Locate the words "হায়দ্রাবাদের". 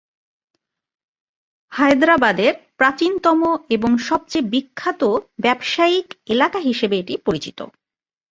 1.71-2.53